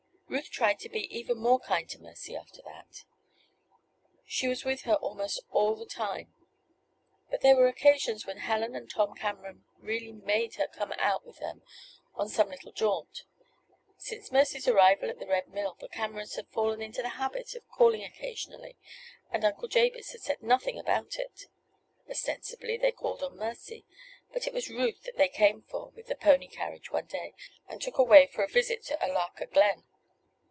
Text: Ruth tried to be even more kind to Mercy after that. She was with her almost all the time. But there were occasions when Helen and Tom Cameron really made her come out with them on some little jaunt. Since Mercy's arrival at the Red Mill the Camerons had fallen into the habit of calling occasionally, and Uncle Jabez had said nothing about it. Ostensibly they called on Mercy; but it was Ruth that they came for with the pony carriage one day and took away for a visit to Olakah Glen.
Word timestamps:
Ruth 0.33 0.49
tried 0.49 0.79
to 0.79 0.87
be 0.87 1.13
even 1.13 1.39
more 1.39 1.59
kind 1.59 1.89
to 1.89 1.99
Mercy 1.99 2.37
after 2.37 2.61
that. 2.61 3.03
She 4.25 4.47
was 4.47 4.63
with 4.63 4.83
her 4.83 4.93
almost 4.93 5.41
all 5.51 5.75
the 5.75 5.85
time. 5.85 6.33
But 7.29 7.41
there 7.41 7.57
were 7.57 7.67
occasions 7.67 8.25
when 8.25 8.37
Helen 8.37 8.73
and 8.73 8.89
Tom 8.89 9.13
Cameron 9.13 9.65
really 9.79 10.13
made 10.13 10.55
her 10.55 10.67
come 10.69 10.93
out 10.93 11.25
with 11.25 11.39
them 11.39 11.63
on 12.15 12.29
some 12.29 12.47
little 12.49 12.71
jaunt. 12.71 13.23
Since 13.97 14.31
Mercy's 14.31 14.69
arrival 14.69 15.09
at 15.09 15.19
the 15.19 15.27
Red 15.27 15.49
Mill 15.49 15.73
the 15.77 15.89
Camerons 15.89 16.35
had 16.35 16.47
fallen 16.47 16.81
into 16.81 17.01
the 17.01 17.19
habit 17.19 17.53
of 17.53 17.67
calling 17.67 18.05
occasionally, 18.05 18.77
and 19.31 19.43
Uncle 19.43 19.67
Jabez 19.67 20.13
had 20.13 20.21
said 20.21 20.41
nothing 20.41 20.79
about 20.79 21.17
it. 21.17 21.47
Ostensibly 22.09 22.77
they 22.77 22.93
called 22.93 23.21
on 23.21 23.35
Mercy; 23.35 23.83
but 24.31 24.47
it 24.47 24.53
was 24.53 24.69
Ruth 24.69 25.03
that 25.03 25.17
they 25.17 25.27
came 25.27 25.63
for 25.63 25.89
with 25.89 26.07
the 26.07 26.15
pony 26.15 26.47
carriage 26.47 26.89
one 26.89 27.07
day 27.07 27.33
and 27.67 27.81
took 27.81 27.97
away 27.97 28.27
for 28.27 28.45
a 28.45 28.47
visit 28.47 28.81
to 28.85 28.97
Olakah 29.05 29.51
Glen. 29.51 29.83